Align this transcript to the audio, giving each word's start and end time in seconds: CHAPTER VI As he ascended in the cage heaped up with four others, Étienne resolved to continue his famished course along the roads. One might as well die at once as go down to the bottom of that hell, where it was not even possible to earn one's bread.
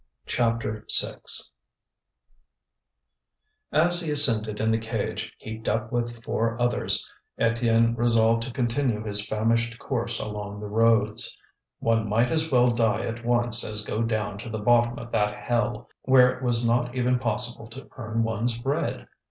CHAPTER 0.25 0.83
VI 0.99 1.17
As 3.71 4.01
he 4.01 4.09
ascended 4.09 4.59
in 4.59 4.71
the 4.71 4.79
cage 4.79 5.35
heaped 5.37 5.69
up 5.69 5.91
with 5.91 6.23
four 6.23 6.59
others, 6.59 7.07
Étienne 7.39 7.95
resolved 7.95 8.41
to 8.41 8.51
continue 8.51 9.03
his 9.03 9.23
famished 9.27 9.77
course 9.77 10.19
along 10.19 10.59
the 10.59 10.69
roads. 10.71 11.39
One 11.77 12.09
might 12.09 12.31
as 12.31 12.51
well 12.51 12.71
die 12.71 13.05
at 13.05 13.23
once 13.23 13.63
as 13.63 13.85
go 13.85 14.01
down 14.01 14.39
to 14.39 14.49
the 14.49 14.57
bottom 14.57 14.97
of 14.97 15.11
that 15.11 15.35
hell, 15.35 15.87
where 16.01 16.31
it 16.35 16.41
was 16.41 16.65
not 16.65 16.95
even 16.95 17.19
possible 17.19 17.67
to 17.67 17.87
earn 17.95 18.23
one's 18.23 18.57
bread. 18.57 19.07